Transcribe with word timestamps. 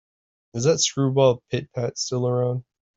Is 0.55 0.63
that 0.63 0.79
screwball 0.79 1.43
Pit-Pat 1.51 1.99
still 1.99 2.27
around? 2.27 2.63